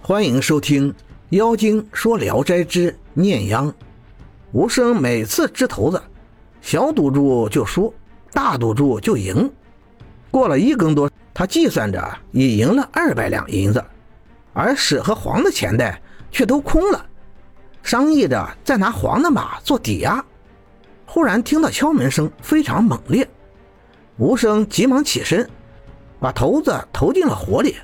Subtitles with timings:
[0.00, 0.90] 欢迎收听
[1.30, 3.70] 《妖精说聊斋之念秧》。
[4.52, 6.00] 吴生每次掷骰子，
[6.62, 7.92] 小赌注就输，
[8.32, 9.50] 大赌注就赢。
[10.30, 13.84] 过了一更多，他计算着已赢了二百两银子，
[14.54, 17.04] 而史和黄的钱袋却都空了，
[17.82, 20.24] 商议着再拿黄的马做抵押。
[21.04, 23.28] 忽然听到敲门声非常猛烈，
[24.16, 25.46] 吴生急忙起身，
[26.18, 27.76] 把骰子投进了火里。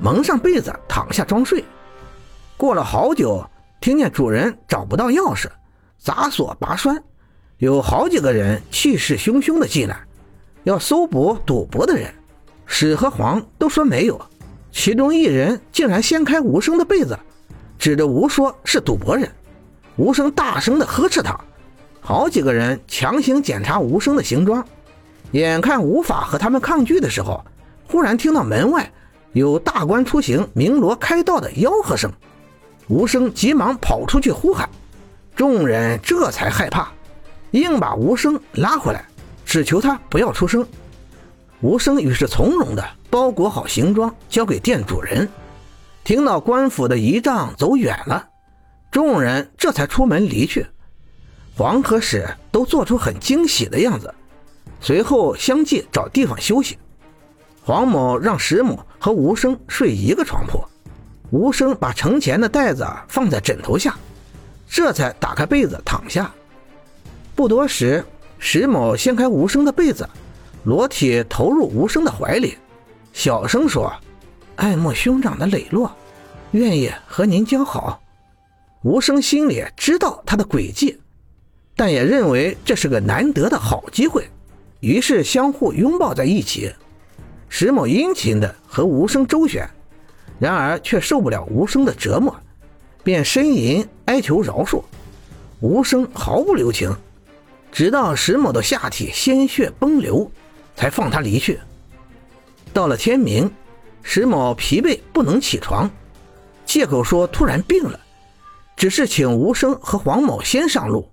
[0.00, 1.64] 蒙上被子躺下装睡，
[2.56, 3.44] 过了好久，
[3.80, 5.48] 听见主人找不到钥匙，
[5.98, 7.02] 砸锁拔栓，
[7.58, 10.00] 有好几个人气势汹汹的进来，
[10.62, 12.14] 要搜捕赌博的人。
[12.64, 14.20] 史和黄都说没有，
[14.70, 17.18] 其中一人竟然掀开吴生的被子，
[17.76, 19.28] 指着吴说是赌博人。
[19.96, 21.36] 吴生大声的呵斥他，
[22.00, 24.64] 好几个人强行检查吴生的行装，
[25.32, 27.44] 眼看无法和他们抗拒的时候，
[27.88, 28.88] 忽然听到门外。
[29.38, 32.10] 有大官出行，鸣锣开道的吆喝声，
[32.88, 34.68] 吴生急忙跑出去呼喊，
[35.34, 36.90] 众人这才害怕，
[37.52, 39.04] 硬把吴生拉回来，
[39.44, 40.66] 只求他不要出声。
[41.60, 45.28] 吴生于是从容的包裹好行装，交给店主人。
[46.04, 48.28] 听到官府的仪仗走远了，
[48.90, 50.66] 众人这才出门离去。
[51.56, 54.14] 黄河使都做出很惊喜的样子，
[54.80, 56.78] 随后相继找地方休息。
[57.62, 58.78] 黄某让石某
[59.08, 60.62] 和吴生睡一个床铺，
[61.30, 63.96] 吴生把盛钱的袋子放在枕头下，
[64.68, 66.30] 这才打开被子躺下。
[67.34, 68.04] 不多时，
[68.38, 70.06] 石某掀开吴生的被子，
[70.64, 72.58] 裸体投入吴生的怀里，
[73.14, 73.90] 小声说
[74.56, 75.90] ：“爱慕兄长的磊落，
[76.50, 77.98] 愿意和您交好。”
[78.84, 81.00] 吴生心里知道他的诡计，
[81.74, 84.28] 但也认为这是个难得的好机会，
[84.80, 86.70] 于是相互拥抱在一起。
[87.48, 89.68] 石某殷勤地和吴生周旋，
[90.38, 92.34] 然而却受不了吴生的折磨，
[93.02, 94.82] 便呻吟哀求饶恕。
[95.60, 96.94] 吴生毫不留情，
[97.72, 100.30] 直到石某的下体鲜血崩流，
[100.76, 101.58] 才放他离去。
[102.72, 103.50] 到了天明，
[104.02, 105.90] 石某疲惫不能起床，
[106.64, 107.98] 借口说突然病了，
[108.76, 111.10] 只是请吴生和黄某先上路。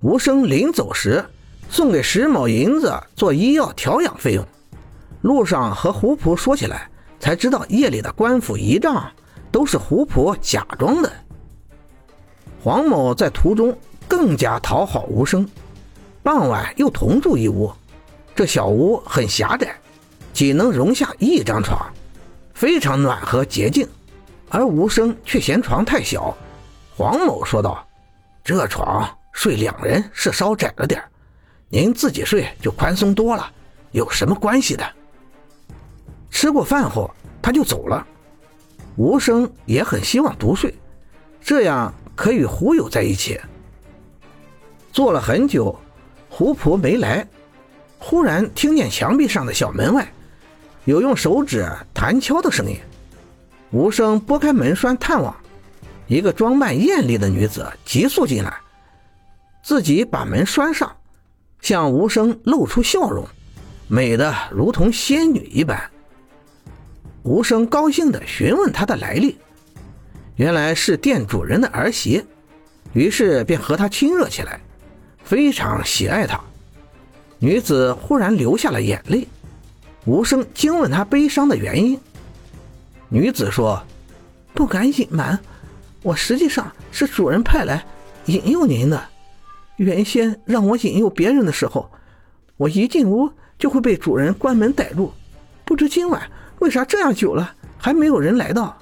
[0.00, 1.24] 吴生临走时，
[1.68, 4.44] 送给石某银子做医药调养费用。
[5.22, 6.88] 路上和胡仆说起来，
[7.18, 9.10] 才知道夜里的官府仪仗
[9.52, 11.12] 都是胡仆假装的。
[12.62, 13.76] 黄某在途中
[14.08, 15.48] 更加讨好吴生，
[16.22, 17.70] 傍晚又同住一屋。
[18.34, 19.74] 这小屋很狭窄，
[20.32, 21.78] 仅能容下一张床，
[22.54, 23.86] 非常暖和洁净。
[24.48, 26.36] 而吴生却嫌床太小。
[26.96, 27.86] 黄某说道
[28.42, 31.02] ：“这床睡两人是稍窄了点
[31.68, 33.50] 您自己睡就宽松多了，
[33.92, 34.84] 有什么关系的？”
[36.30, 37.10] 吃过饭后，
[37.42, 38.06] 他就走了。
[38.96, 40.74] 吴生也很希望独睡，
[41.40, 43.40] 这样可与胡友在一起。
[44.92, 45.78] 坐了很久，
[46.28, 47.26] 胡仆没来，
[47.98, 50.06] 忽然听见墙壁上的小门外
[50.84, 52.76] 有用手指弹敲的声音。
[53.70, 55.34] 吴生拨开门栓探望，
[56.06, 58.52] 一个装扮艳丽的女子急速进来，
[59.62, 60.94] 自己把门栓上，
[61.60, 63.24] 向吴生露出笑容，
[63.86, 65.80] 美得如同仙女一般。
[67.22, 69.36] 无声高兴地询问她的来历，
[70.36, 72.24] 原来是店主人的儿媳，
[72.94, 74.58] 于是便和她亲热起来，
[75.22, 76.40] 非常喜爱她。
[77.38, 79.28] 女子忽然流下了眼泪，
[80.06, 81.98] 无声惊问她悲伤的原因。
[83.10, 83.82] 女子说
[84.54, 85.38] ：“不敢隐瞒，
[86.02, 87.84] 我实际上是主人派来
[88.26, 89.02] 引诱您的。
[89.76, 91.90] 原先让我引诱别人的时候，
[92.56, 95.12] 我一进屋就会被主人关门逮住，
[95.66, 96.22] 不知今晚。”
[96.60, 98.76] 为啥这样久了还没有人来到？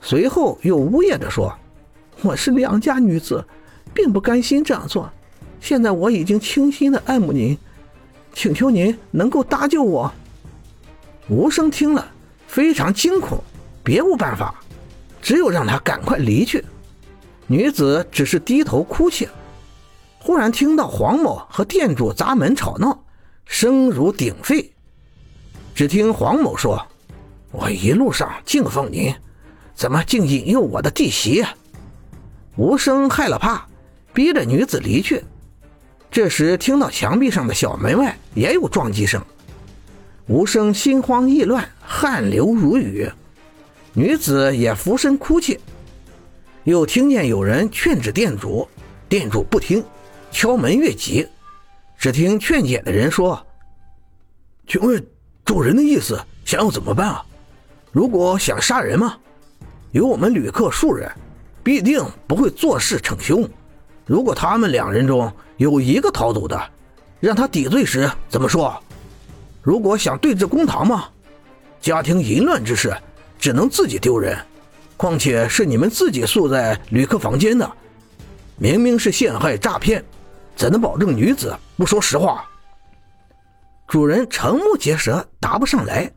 [0.00, 1.54] 随后又呜咽着说
[2.20, 3.42] ：“我是良家女子，
[3.94, 5.10] 并不甘心这样做。
[5.60, 7.56] 现在我已经倾心的爱慕您，
[8.34, 10.12] 请求您能够搭救我。”
[11.28, 12.06] 无声听了
[12.46, 13.42] 非常惊恐，
[13.82, 14.54] 别无办法，
[15.22, 16.62] 只有让他赶快离去。
[17.46, 19.28] 女子只是低头哭泣。
[20.18, 23.04] 忽然听到黄某和店主砸门吵闹，
[23.46, 24.73] 声如鼎沸。
[25.74, 26.80] 只听黄某说
[27.50, 29.12] ：“我一路上敬奉您，
[29.74, 31.44] 怎么竟引诱我的弟媳？”
[32.56, 33.66] 吴声害了怕，
[34.12, 35.24] 逼着女子离去。
[36.12, 39.20] 这时听到墙壁上的小门外也有撞击声，
[40.28, 43.10] 吴声心慌意乱，汗流如雨。
[43.94, 45.58] 女子也俯身哭泣。
[46.62, 48.68] 又听见有人劝止店主，
[49.08, 49.84] 店主不听，
[50.30, 51.26] 敲门越急。
[51.98, 53.44] 只听劝解的人说
[54.68, 55.04] ：“请问？”
[55.44, 57.24] 主人的意思想要怎么办啊？
[57.92, 59.16] 如果想杀人吗？
[59.92, 61.10] 有我们旅客数人，
[61.62, 63.48] 必定不会做事逞凶。
[64.06, 66.60] 如果他们两人中有一个逃走的，
[67.20, 68.74] 让他抵罪时怎么说？
[69.62, 71.04] 如果想对峙公堂吗？
[71.80, 72.96] 家庭淫乱之事，
[73.38, 74.38] 只能自己丢人。
[74.96, 77.70] 况且是你们自己宿在旅客房间的，
[78.56, 80.02] 明明是陷害诈骗，
[80.56, 82.48] 怎能保证女子不说实话？
[83.94, 86.10] 主人瞠目结舌，答不上来。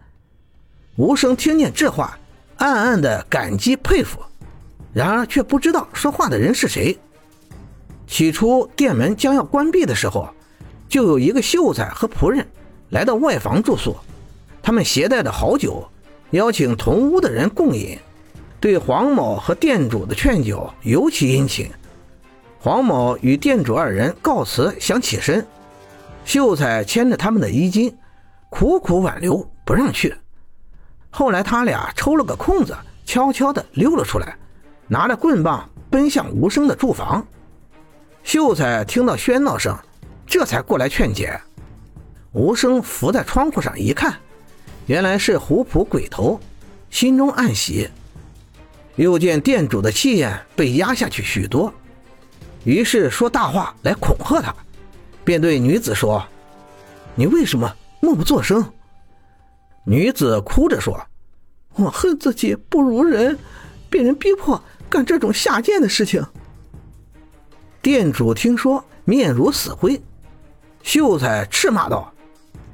[0.96, 2.18] 无声听见这话，
[2.58, 4.20] 暗暗的感激佩服，
[4.92, 6.98] 然而却不知道说话的人是谁。
[8.08, 10.28] 起初店门将要关闭的时候，
[10.90, 12.48] 就有一个秀才和仆人
[12.90, 13.96] 来到外房住宿，
[14.64, 15.88] 他们携带的好酒，
[16.32, 17.96] 邀请同屋的人共饮，
[18.60, 21.70] 对黄某和店主的劝酒尤其殷勤。
[22.58, 25.46] 黄某与店主二人告辞，想起身，
[26.28, 27.98] 秀才牵着他们的衣襟，
[28.50, 30.14] 苦苦挽留，不让去。
[31.10, 32.76] 后来他俩抽了个空子，
[33.06, 34.38] 悄悄地溜了出来，
[34.90, 37.26] 拿着棍棒奔向无声的住房。
[38.24, 39.74] 秀才听到喧闹声，
[40.26, 41.40] 这才过来劝解。
[42.34, 44.14] 无声伏在窗户上一看，
[44.86, 46.38] 原来是胡仆鬼头，
[46.90, 47.90] 心中暗喜。
[48.98, 51.74] 又见店主的气焰被压下去许多，
[52.66, 54.54] 于是说大话来恐吓他，
[55.28, 56.26] 便对女子说
[57.14, 58.64] ：“你为什么默不作声？”
[59.84, 60.98] 女子哭着说
[61.76, 63.38] ：“我恨自己不如人，
[63.90, 66.26] 被人逼迫干这种下贱的事情。”
[67.84, 70.02] 店主听说，面如死灰。
[70.82, 72.10] 秀才斥骂道：“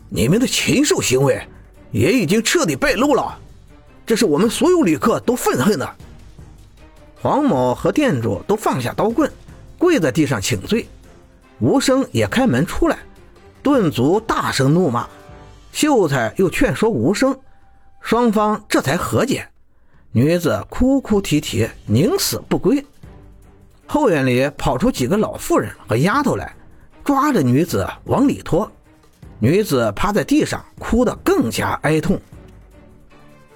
[0.08, 1.42] 你们的禽兽行为，
[1.90, 3.36] 也已经彻底败露了，
[4.06, 5.96] 这是我们所有旅客都愤恨的。”
[7.20, 9.32] 黄某和店主都放下刀棍，
[9.80, 10.88] 跪在地上请罪。
[11.60, 12.98] 吴生也开门出来，
[13.62, 15.08] 顿足大声怒骂。
[15.72, 17.38] 秀才又劝说吴生，
[18.02, 19.48] 双方这才和解。
[20.12, 22.86] 女子哭哭啼啼，宁死不归。
[23.88, 26.56] 后院里跑出几个老妇人和丫头来，
[27.04, 28.72] 抓着女子往里拖。
[29.40, 32.20] 女子趴在地上，哭得更加哀痛。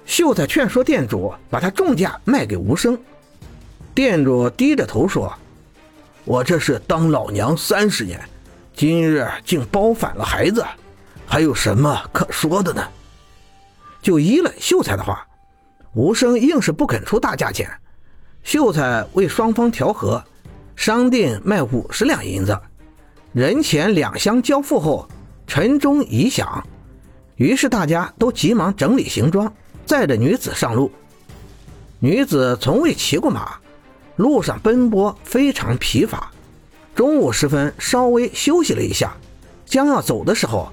[0.04, 2.98] 秀才劝说店主把她重价卖给吴生。
[3.94, 5.32] 店主低着头说
[6.28, 8.20] ：“我这是当老娘三十年，
[8.76, 10.62] 今日竟包反了孩子，
[11.26, 12.86] 还有什么可说的呢？”
[14.02, 15.26] 就依了秀才的话，
[15.94, 17.66] 吴生硬是不肯出大价钱。
[18.42, 20.22] 秀才为双方调和，
[20.76, 22.60] 商定卖五十两银子，
[23.32, 25.08] 人钱两相交付后，
[25.46, 26.62] 陈钟已响。
[27.36, 29.50] 于是大家都急忙整理行装，
[29.86, 30.92] 载着女子上路。
[32.00, 33.56] 女子从未骑过马，
[34.18, 36.30] 路上奔波非常疲乏。
[36.94, 39.16] 中午时分，稍微休息了一下，
[39.64, 40.70] 将要走的时候，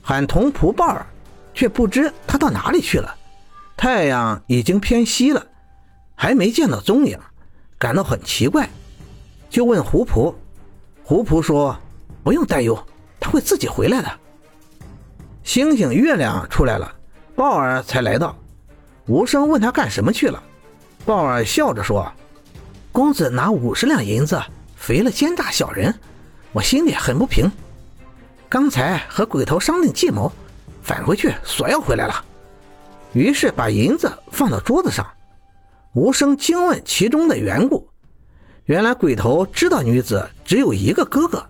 [0.00, 1.04] 喊童仆鲍尔，
[1.52, 3.12] 却不知他到哪里去了。
[3.76, 5.44] 太阳已经偏西了。
[6.14, 7.18] 还没见到踪影，
[7.78, 8.70] 感到很奇怪，
[9.50, 10.32] 就问胡仆。
[11.02, 11.76] 胡仆说
[12.22, 12.78] ：“不用担忧，
[13.18, 14.08] 他会自己回来的。”
[15.42, 16.94] 星星、月亮出来了，
[17.34, 18.36] 鲍尔才来到。
[19.06, 20.40] 无声问他干什么去了，
[21.04, 22.12] 鲍尔笑着说
[22.92, 24.40] ：“公子拿五十两银子
[24.76, 25.92] 肥了奸诈小人，
[26.52, 27.50] 我心里很不平。
[28.50, 30.30] 刚才和鬼头商定计谋，
[30.82, 32.22] 返回去索要回来了。
[33.14, 35.06] 于是把银子放到桌子上。”
[35.94, 37.86] 无声惊问其中的缘故，
[38.64, 41.46] 原来鬼头知道女子只有一个哥哥，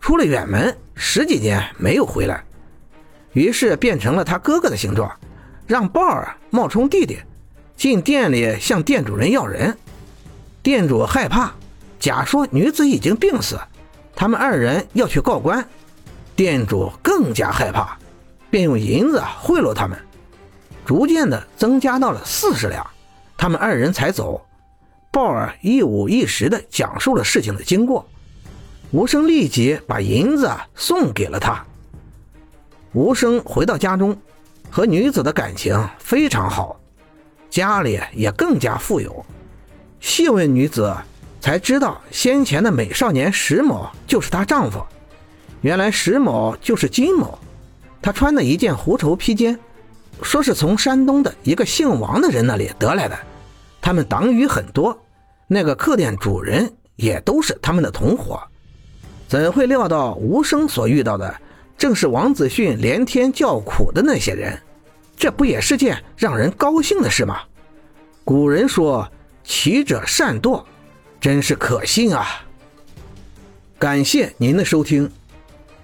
[0.00, 2.44] 出了远门十几年没有回来，
[3.32, 5.10] 于是变成了他哥哥的形状，
[5.66, 7.18] 让鲍尔冒充弟弟
[7.76, 9.76] 进店里向店主人要人。
[10.62, 11.52] 店主害怕，
[11.98, 13.58] 假说女子已经病死，
[14.14, 15.66] 他们二人要去告官。
[16.36, 17.98] 店主更加害怕，
[18.48, 19.98] 便用银子贿赂他们，
[20.86, 22.86] 逐渐的增加到了四十两。
[23.36, 24.40] 他们二人才走，
[25.10, 28.08] 鲍尔一五一十的讲述了事情的经过。
[28.92, 31.64] 吴生立即把银子送给了他。
[32.92, 34.16] 吴生回到家中，
[34.70, 36.78] 和女子的感情非常好，
[37.50, 39.24] 家里也更加富有。
[40.02, 40.94] 细问女子，
[41.40, 44.84] 才知道先前的美少年石某就是她丈夫。
[45.60, 47.38] 原来石某就是金某，
[48.02, 49.56] 他穿的一件狐绸披肩，
[50.20, 53.16] 说是从山东的一个姓王的人那里得来的。
[53.80, 55.00] 他们党羽很多，
[55.46, 58.42] 那个客店主人也都是他们的同伙，
[59.28, 61.32] 怎会料到无声所遇到的
[61.78, 64.60] 正是王子训连天叫苦的那些人？
[65.16, 67.38] 这不也是件让人高兴的事吗？
[68.24, 69.08] 古人说
[69.44, 70.64] “奇者善堕”，
[71.20, 72.44] 真是可信啊！
[73.78, 75.10] 感谢您的收听，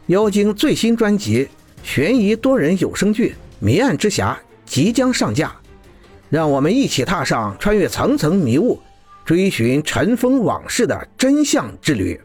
[0.06, 1.48] 妖精最新专辑
[1.82, 4.34] 悬疑多人有声剧《迷案之匣》
[4.64, 5.54] 即将上架。
[6.30, 8.78] 让我们一起踏上穿越层层迷雾、
[9.24, 12.20] 追寻尘封往事的真相之旅。